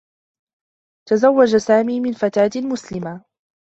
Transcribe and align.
تزوّج 1.09 1.55
سامي 1.57 1.99
من 1.99 2.13
فتاة 2.13 2.49
مسلمة. 2.61 3.23